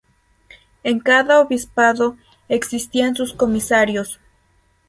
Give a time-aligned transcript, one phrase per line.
[0.83, 2.17] En cada Obispado
[2.49, 4.19] existían sus comisarios.